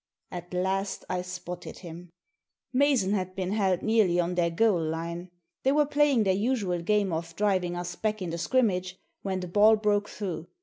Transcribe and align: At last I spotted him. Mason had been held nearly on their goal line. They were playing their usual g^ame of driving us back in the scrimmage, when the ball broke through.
At 0.31 0.51
last 0.51 1.05
I 1.11 1.21
spotted 1.21 1.77
him. 1.77 2.09
Mason 2.73 3.11
had 3.13 3.35
been 3.35 3.51
held 3.51 3.83
nearly 3.83 4.19
on 4.19 4.33
their 4.33 4.49
goal 4.49 4.81
line. 4.83 5.29
They 5.61 5.71
were 5.73 5.85
playing 5.85 6.23
their 6.23 6.33
usual 6.33 6.79
g^ame 6.81 7.13
of 7.13 7.35
driving 7.35 7.75
us 7.75 7.95
back 7.95 8.19
in 8.19 8.31
the 8.31 8.39
scrimmage, 8.39 8.97
when 9.21 9.41
the 9.41 9.47
ball 9.47 9.75
broke 9.75 10.09
through. 10.09 10.47